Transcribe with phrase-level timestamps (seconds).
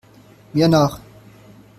[0.55, 0.99] Mir nach!